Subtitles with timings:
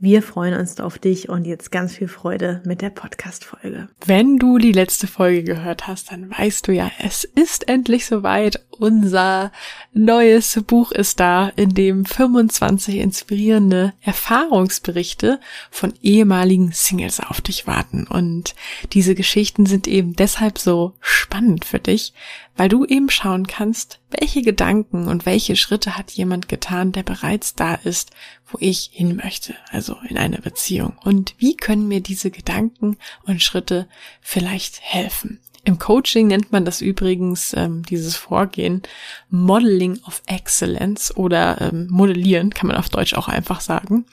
[0.00, 3.88] Wir freuen uns auf dich und jetzt ganz viel Freude mit der Podcast-Folge.
[4.06, 8.64] Wenn du die letzte Folge gehört hast, dann weißt du ja, es ist endlich soweit.
[8.70, 9.50] Unser
[9.92, 18.06] neues Buch ist da, in dem 25 inspirierende Erfahrungsberichte von ehemaligen Singles auf dich warten.
[18.06, 18.54] Und
[18.92, 22.12] diese Geschichten sind eben deshalb so spannend für dich,
[22.58, 27.54] weil du eben schauen kannst, welche Gedanken und welche Schritte hat jemand getan, der bereits
[27.54, 28.10] da ist,
[28.48, 30.98] wo ich hin möchte, also in einer Beziehung.
[31.04, 33.88] Und wie können mir diese Gedanken und Schritte
[34.20, 35.40] vielleicht helfen?
[35.68, 38.80] Im Coaching nennt man das übrigens, ähm, dieses Vorgehen,
[39.28, 44.06] Modeling of Excellence oder ähm, Modellieren, kann man auf Deutsch auch einfach sagen.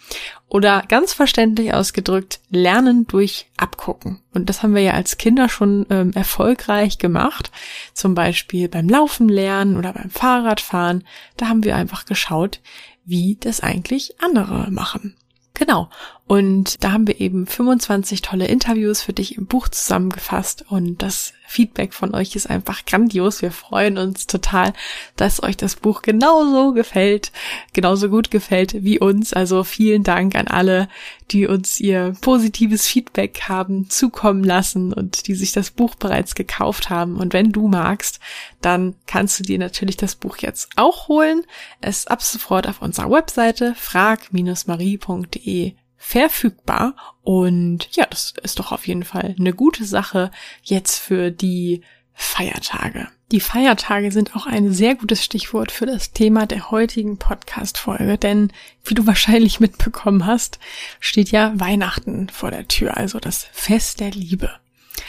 [0.49, 4.19] Oder ganz verständlich ausgedrückt, Lernen durch Abgucken.
[4.33, 7.51] Und das haben wir ja als Kinder schon ähm, erfolgreich gemacht.
[7.93, 11.05] Zum Beispiel beim Laufen lernen oder beim Fahrradfahren.
[11.37, 12.59] Da haben wir einfach geschaut,
[13.05, 15.15] wie das eigentlich andere machen.
[15.53, 15.89] Genau.
[16.27, 21.33] Und da haben wir eben 25 tolle Interviews für dich im Buch zusammengefasst und das
[21.45, 23.43] Feedback von euch ist einfach grandios.
[23.43, 24.73] Wir freuen uns total,
[25.15, 27.31] dass euch das Buch genauso gefällt,
[27.73, 29.33] genauso gut gefällt wie uns.
[29.33, 30.89] Also vielen Dank an alle,
[31.29, 36.89] die uns ihr positives Feedback haben zukommen lassen und die sich das Buch bereits gekauft
[36.89, 37.17] haben.
[37.17, 38.19] Und wenn du magst,
[38.61, 41.43] dann kannst du dir natürlich das Buch jetzt auch holen.
[41.81, 46.95] Es ab sofort auf unserer Webseite frag-marie.de verfügbar.
[47.23, 50.29] Und ja, das ist doch auf jeden Fall eine gute Sache
[50.61, 51.81] jetzt für die
[52.13, 53.07] Feiertage.
[53.31, 58.53] Die Feiertage sind auch ein sehr gutes Stichwort für das Thema der heutigen Podcast-Folge, denn
[58.83, 60.59] wie du wahrscheinlich mitbekommen hast,
[60.99, 64.51] steht ja Weihnachten vor der Tür, also das Fest der Liebe.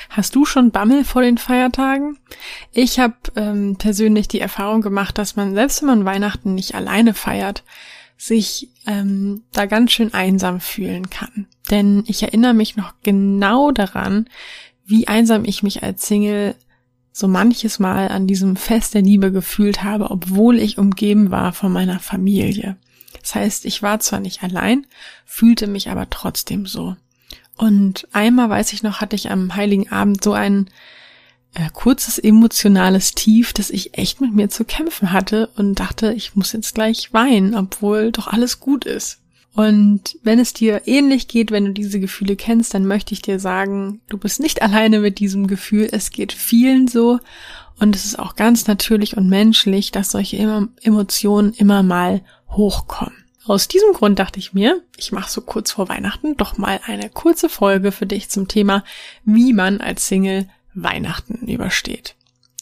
[0.08, 2.18] Hast du schon Bammel vor den Feiertagen?
[2.72, 7.12] Ich habe ähm, persönlich die Erfahrung gemacht, dass man, selbst wenn man Weihnachten nicht alleine
[7.12, 7.64] feiert,
[8.16, 11.46] sich ähm, da ganz schön einsam fühlen kann.
[11.70, 14.28] Denn ich erinnere mich noch genau daran,
[14.86, 16.54] wie einsam ich mich als Single
[17.12, 21.72] so manches Mal an diesem Fest der Liebe gefühlt habe, obwohl ich umgeben war von
[21.72, 22.76] meiner Familie.
[23.20, 24.86] Das heißt, ich war zwar nicht allein,
[25.24, 26.94] fühlte mich aber trotzdem so.
[27.56, 30.68] Und einmal weiß ich noch, hatte ich am heiligen Abend so einen
[31.56, 36.36] äh, kurzes emotionales Tief, dass ich echt mit mir zu kämpfen hatte und dachte, ich
[36.36, 39.20] muss jetzt gleich weinen, obwohl doch alles gut ist.
[39.54, 43.40] Und wenn es dir ähnlich geht, wenn du diese Gefühle kennst, dann möchte ich dir
[43.40, 45.88] sagen, du bist nicht alleine mit diesem Gefühl.
[45.90, 47.20] Es geht vielen so.
[47.78, 50.36] Und es ist auch ganz natürlich und menschlich, dass solche
[50.82, 53.24] Emotionen immer mal hochkommen.
[53.46, 57.08] Aus diesem Grund dachte ich mir, ich mache so kurz vor Weihnachten doch mal eine
[57.08, 58.84] kurze Folge für dich zum Thema,
[59.24, 62.14] wie man als Single Weihnachten übersteht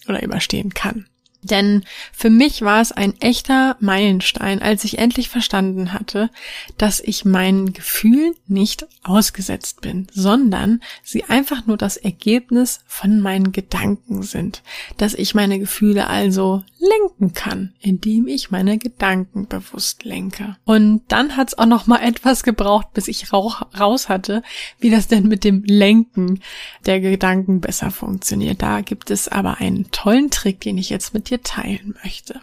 [0.08, 1.06] oder überstehen kann.
[1.44, 6.31] Denn für mich war es ein echter Meilenstein, als ich endlich verstanden hatte,
[6.78, 13.53] dass ich meinen Gefühlen nicht ausgesetzt bin, sondern sie einfach nur das Ergebnis von meinen
[13.53, 14.62] Gedanken sind.
[14.97, 20.56] Dass ich meine Gefühle also lenken kann, indem ich meine Gedanken bewusst lenke.
[20.65, 24.43] Und dann hat es auch noch mal etwas gebraucht, bis ich raus hatte,
[24.79, 26.40] wie das denn mit dem Lenken
[26.87, 28.62] der Gedanken besser funktioniert.
[28.62, 32.40] Da gibt es aber einen tollen Trick, den ich jetzt mit dir dir teilen möchte.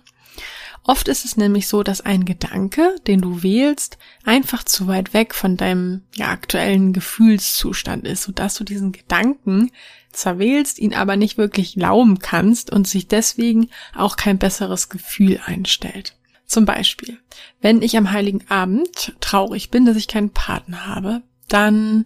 [0.83, 5.35] Oft ist es nämlich so, dass ein Gedanke, den du wählst, einfach zu weit weg
[5.35, 9.71] von deinem ja, aktuellen Gefühlszustand ist, sodass du diesen Gedanken
[10.11, 15.39] zwar wählst, ihn aber nicht wirklich glauben kannst und sich deswegen auch kein besseres Gefühl
[15.45, 16.15] einstellt.
[16.47, 17.17] Zum Beispiel,
[17.61, 22.05] wenn ich am heiligen Abend traurig bin, dass ich keinen Partner habe, dann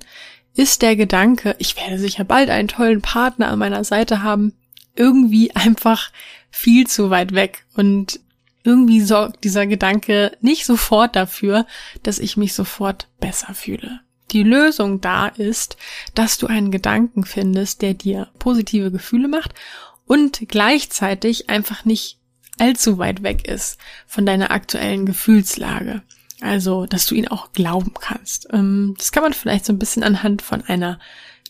[0.53, 4.53] ist der Gedanke, ich werde sicher bald einen tollen Partner an meiner Seite haben,
[4.95, 6.11] irgendwie einfach
[6.55, 8.21] viel zu weit weg und
[8.63, 11.67] irgendwie sorgt dieser Gedanke nicht sofort dafür,
[12.01, 13.99] dass ich mich sofort besser fühle.
[14.31, 15.75] Die Lösung da ist,
[16.13, 19.53] dass du einen Gedanken findest, der dir positive Gefühle macht
[20.07, 22.19] und gleichzeitig einfach nicht
[22.57, 26.03] allzu weit weg ist von deiner aktuellen Gefühlslage.
[26.39, 28.47] Also, dass du ihn auch glauben kannst.
[28.53, 30.99] Ähm, das kann man vielleicht so ein bisschen anhand von einer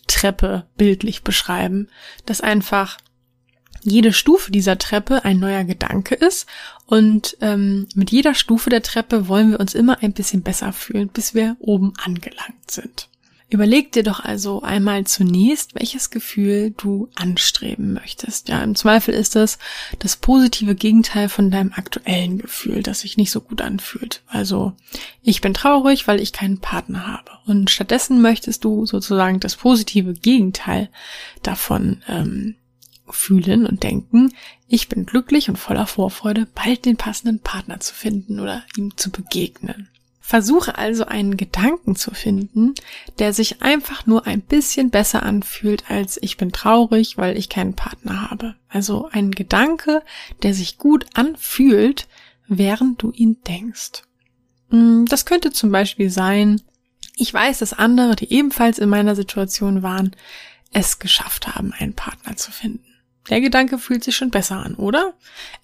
[0.08, 1.88] Treppe bildlich beschreiben,
[2.24, 2.98] dass einfach
[3.86, 6.46] jede Stufe dieser Treppe ein neuer Gedanke ist
[6.86, 11.08] und ähm, mit jeder Stufe der Treppe wollen wir uns immer ein bisschen besser fühlen,
[11.08, 13.08] bis wir oben angelangt sind.
[13.48, 18.48] Überleg dir doch also einmal zunächst, welches Gefühl du anstreben möchtest.
[18.48, 19.58] Ja, im Zweifel ist das
[20.00, 24.22] das positive Gegenteil von deinem aktuellen Gefühl, das sich nicht so gut anfühlt.
[24.26, 24.72] Also,
[25.22, 27.30] ich bin traurig, weil ich keinen Partner habe.
[27.46, 30.90] Und stattdessen möchtest du sozusagen das positive Gegenteil
[31.44, 32.56] davon ähm,
[33.08, 34.32] fühlen und denken,
[34.68, 39.10] ich bin glücklich und voller Vorfreude, bald den passenden Partner zu finden oder ihm zu
[39.10, 39.88] begegnen.
[40.20, 42.74] Versuche also einen Gedanken zu finden,
[43.20, 47.74] der sich einfach nur ein bisschen besser anfühlt als ich bin traurig, weil ich keinen
[47.74, 48.56] Partner habe.
[48.68, 50.02] Also ein Gedanke,
[50.42, 52.08] der sich gut anfühlt,
[52.48, 54.02] während du ihn denkst.
[54.70, 56.60] Hm, das könnte zum Beispiel sein,
[57.14, 60.14] ich weiß, dass andere, die ebenfalls in meiner Situation waren,
[60.72, 62.95] es geschafft haben, einen Partner zu finden.
[63.28, 65.14] Der Gedanke fühlt sich schon besser an, oder?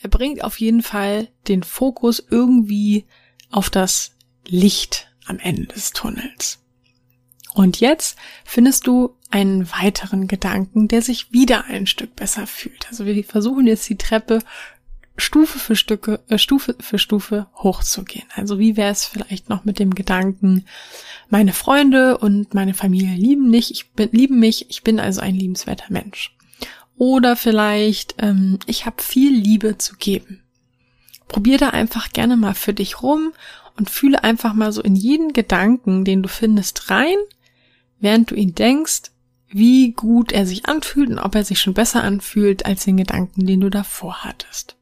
[0.00, 3.06] Er bringt auf jeden Fall den Fokus irgendwie
[3.50, 4.16] auf das
[4.46, 6.58] Licht am Ende des Tunnels.
[7.54, 12.86] Und jetzt findest du einen weiteren Gedanken, der sich wieder ein Stück besser fühlt.
[12.88, 14.40] Also wir versuchen jetzt die Treppe
[15.16, 18.26] Stufe für Stücke, äh, Stufe für Stufe hochzugehen.
[18.34, 20.64] Also wie wäre es vielleicht noch mit dem Gedanken,
[21.28, 25.34] meine Freunde und meine Familie lieben mich, ich bin, lieben mich, ich bin also ein
[25.34, 26.34] liebenswerter Mensch.
[27.02, 30.40] Oder vielleicht, ähm, ich habe viel Liebe zu geben.
[31.26, 33.32] Probier da einfach gerne mal für dich rum
[33.76, 37.16] und fühle einfach mal so in jeden Gedanken, den du findest, rein,
[37.98, 39.10] während du ihn denkst,
[39.48, 43.46] wie gut er sich anfühlt und ob er sich schon besser anfühlt als den Gedanken,
[43.46, 44.76] den du davor hattest.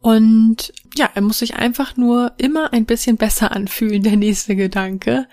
[0.00, 5.28] Und ja, er muss sich einfach nur immer ein bisschen besser anfühlen, der nächste Gedanke,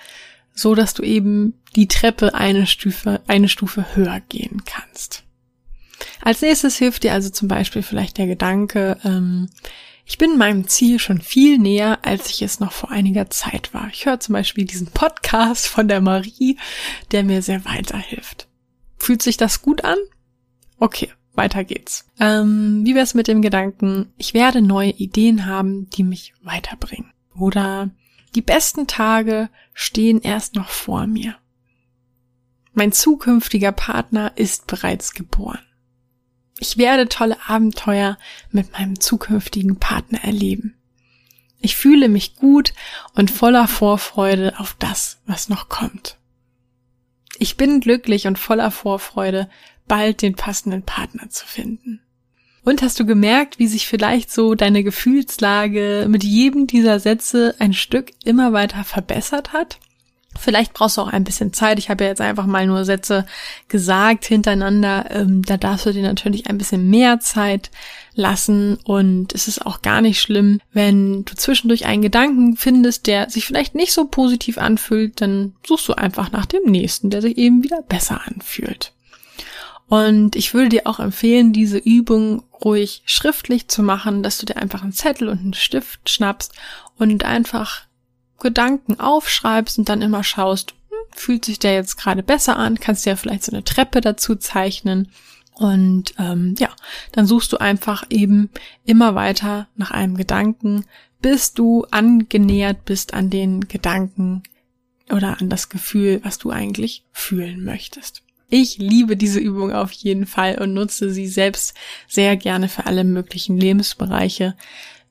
[0.53, 5.23] so dass du eben die Treppe eine Stufe, eine Stufe höher gehen kannst.
[6.21, 9.49] Als nächstes hilft dir also zum Beispiel vielleicht der Gedanke, ähm,
[10.05, 13.87] ich bin meinem Ziel schon viel näher, als ich es noch vor einiger Zeit war.
[13.93, 16.57] Ich höre zum Beispiel diesen Podcast von der Marie,
[17.11, 18.47] der mir sehr weiterhilft.
[18.97, 19.97] Fühlt sich das gut an?
[20.79, 22.05] Okay, weiter geht's.
[22.19, 27.13] Ähm, wie wär's mit dem Gedanken, ich werde neue Ideen haben, die mich weiterbringen?
[27.35, 27.89] Oder
[28.35, 31.35] die besten Tage stehen erst noch vor mir.
[32.73, 35.59] Mein zukünftiger Partner ist bereits geboren.
[36.63, 38.19] Ich werde tolle Abenteuer
[38.51, 40.75] mit meinem zukünftigen Partner erleben.
[41.59, 42.75] Ich fühle mich gut
[43.15, 46.19] und voller Vorfreude auf das, was noch kommt.
[47.39, 49.49] Ich bin glücklich und voller Vorfreude,
[49.87, 51.99] bald den passenden Partner zu finden.
[52.63, 57.73] Und hast du gemerkt, wie sich vielleicht so deine Gefühlslage mit jedem dieser Sätze ein
[57.73, 59.79] Stück immer weiter verbessert hat?
[60.39, 61.77] Vielleicht brauchst du auch ein bisschen Zeit.
[61.77, 63.25] Ich habe ja jetzt einfach mal nur Sätze
[63.67, 65.11] gesagt hintereinander.
[65.11, 67.69] Ähm, da darfst du dir natürlich ein bisschen mehr Zeit
[68.13, 68.77] lassen.
[68.83, 73.45] Und es ist auch gar nicht schlimm, wenn du zwischendurch einen Gedanken findest, der sich
[73.45, 77.63] vielleicht nicht so positiv anfühlt, dann suchst du einfach nach dem nächsten, der sich eben
[77.63, 78.93] wieder besser anfühlt.
[79.91, 84.55] Und ich würde dir auch empfehlen, diese Übung ruhig schriftlich zu machen, dass du dir
[84.55, 86.53] einfach einen Zettel und einen Stift schnappst
[86.97, 87.81] und einfach
[88.41, 93.05] Gedanken aufschreibst und dann immer schaust, hm, fühlt sich der jetzt gerade besser an, kannst
[93.05, 95.09] dir ja vielleicht so eine Treppe dazu zeichnen.
[95.53, 96.69] Und ähm, ja,
[97.11, 98.49] dann suchst du einfach eben
[98.83, 100.85] immer weiter nach einem Gedanken,
[101.21, 104.43] bis du angenähert bist an den Gedanken
[105.11, 108.23] oder an das Gefühl, was du eigentlich fühlen möchtest.
[108.49, 111.73] Ich liebe diese Übung auf jeden Fall und nutze sie selbst
[112.07, 114.57] sehr gerne für alle möglichen Lebensbereiche,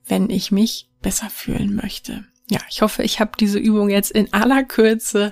[0.05, 2.25] wenn ich mich besser fühlen möchte.
[2.51, 5.31] Ja, ich hoffe, ich habe diese Übung jetzt in aller Kürze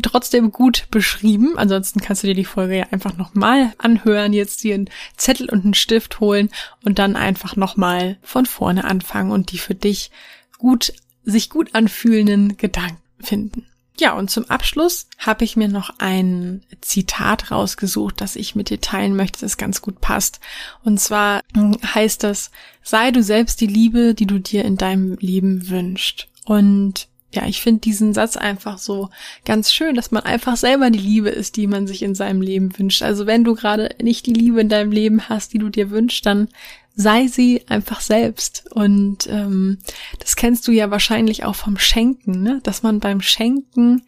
[0.00, 1.58] trotzdem gut beschrieben.
[1.58, 5.64] Ansonsten kannst du dir die Folge ja einfach nochmal anhören, jetzt dir einen Zettel und
[5.64, 6.50] einen Stift holen
[6.84, 10.12] und dann einfach nochmal von vorne anfangen und die für dich
[10.56, 10.92] gut,
[11.24, 13.66] sich gut anfühlenden Gedanken finden.
[13.98, 18.80] Ja, und zum Abschluss habe ich mir noch ein Zitat rausgesucht, das ich mit dir
[18.80, 20.38] teilen möchte, das ganz gut passt.
[20.84, 22.52] Und zwar heißt das,
[22.84, 26.28] sei du selbst die Liebe, die du dir in deinem Leben wünschst.
[26.46, 29.10] Und ja, ich finde diesen Satz einfach so
[29.44, 32.76] ganz schön, dass man einfach selber die Liebe ist, die man sich in seinem Leben
[32.78, 33.02] wünscht.
[33.02, 36.24] Also wenn du gerade nicht die Liebe in deinem Leben hast, die du dir wünschst,
[36.24, 36.48] dann
[36.94, 38.64] sei sie einfach selbst.
[38.72, 39.78] Und ähm,
[40.20, 42.60] das kennst du ja wahrscheinlich auch vom Schenken, ne?
[42.62, 44.02] dass man beim Schenken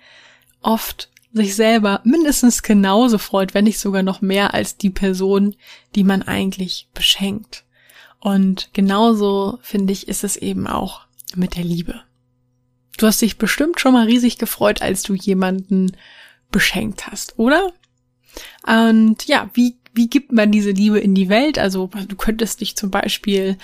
[0.63, 5.55] oft sich selber mindestens genauso freut, wenn nicht sogar noch mehr als die Person,
[5.95, 7.65] die man eigentlich beschenkt.
[8.21, 11.03] Und genauso finde ich, ist es eben auch
[11.35, 12.08] mit der Liebe.
[12.99, 15.97] Du hast dich bestimmt schon mal riesig gefreut, als du jemanden
[16.51, 17.73] beschenkt hast, oder?
[18.67, 21.59] Und ja, wie wie gibt man diese Liebe in die Welt?
[21.59, 23.59] Also du könntest dich zum Beispiel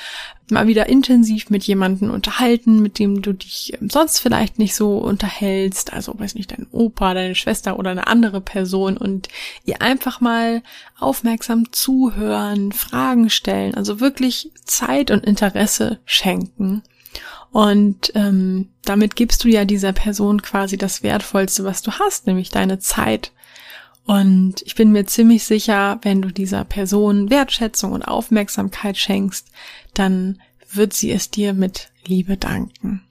[0.51, 4.99] mal wieder intensiv mit jemandem unterhalten, mit dem du dich ähm, sonst vielleicht nicht so
[4.99, 5.93] unterhältst.
[5.93, 9.29] Also weiß nicht, dein Opa, deine Schwester oder eine andere Person und
[9.65, 10.63] ihr einfach mal
[10.99, 16.83] aufmerksam zuhören, Fragen stellen, also wirklich Zeit und Interesse schenken.
[17.55, 22.51] Und ähm, damit gibst du ja dieser Person quasi das Wertvollste, was du hast, nämlich
[22.51, 23.31] deine Zeit.
[24.05, 29.53] Und ich bin mir ziemlich sicher, wenn du dieser Person Wertschätzung und Aufmerksamkeit schenkst,
[29.95, 30.43] dann
[30.73, 33.05] wird sie es dir mit Liebe danken.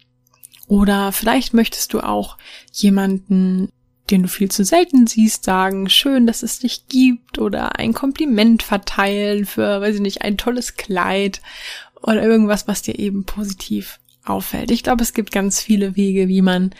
[0.67, 2.37] Oder vielleicht möchtest du auch
[2.73, 3.69] jemanden,
[4.09, 8.61] den du viel zu selten siehst, sagen, schön, dass es dich gibt oder ein Kompliment
[8.61, 11.41] verteilen für, weiß ich nicht, ein tolles Kleid
[12.01, 14.71] oder irgendwas, was dir eben positiv auffällt.
[14.71, 16.71] Ich glaube, es gibt ganz viele Wege, wie man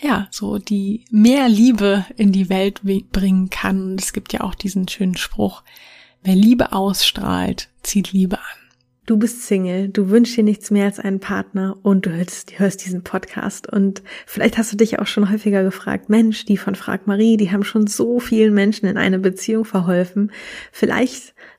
[0.00, 2.82] ja, so die mehr Liebe in die Welt
[3.12, 3.92] bringen kann.
[3.92, 5.62] Und es gibt ja auch diesen schönen Spruch,
[6.22, 8.64] wer Liebe ausstrahlt, zieht Liebe an.
[9.06, 12.86] Du bist Single, du wünschst dir nichts mehr als einen Partner und du hörst, hörst
[12.86, 13.70] diesen Podcast.
[13.70, 17.52] Und vielleicht hast du dich auch schon häufiger gefragt, Mensch, die von Frag Marie, die
[17.52, 20.32] haben schon so vielen Menschen in eine Beziehung verholfen.
[20.72, 21.34] Vielleicht